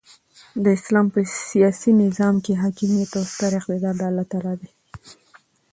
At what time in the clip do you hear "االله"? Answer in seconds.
4.05-4.25